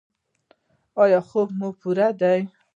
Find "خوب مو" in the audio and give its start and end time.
1.29-1.69